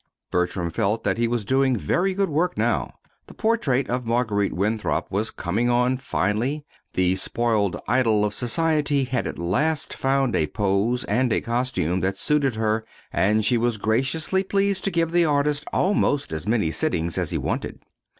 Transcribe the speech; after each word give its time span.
Bertram 0.31 0.71
felt 0.71 1.03
that 1.03 1.19
he 1.19 1.27
was 1.27 1.45
doing 1.45 1.77
very 1.77 2.15
good 2.15 2.31
work 2.31 2.57
now. 2.57 2.95
The 3.27 3.35
portrait 3.35 3.87
of 3.87 4.03
Marguerite 4.03 4.51
Winthrop 4.55 5.11
was 5.11 5.29
coming 5.29 5.69
on 5.69 5.95
finely. 5.97 6.65
The 6.95 7.15
spoiled 7.17 7.79
idol 7.87 8.25
of 8.25 8.33
society 8.33 9.03
had 9.03 9.27
at 9.27 9.37
last 9.37 9.93
found 9.93 10.35
a 10.35 10.47
pose 10.47 11.03
and 11.03 11.31
a 11.31 11.39
costume 11.39 11.99
that 11.99 12.17
suited 12.17 12.55
her, 12.55 12.83
and 13.13 13.45
she 13.45 13.59
was 13.59 13.77
graciously 13.77 14.41
pleased 14.43 14.85
to 14.85 14.89
give 14.91 15.11
the 15.11 15.25
artist 15.25 15.65
almost 15.71 16.33
as 16.33 16.47
many 16.47 16.71
sittings 16.71 17.19
as 17.19 17.29
he 17.29 17.37
wanted. 17.37 17.83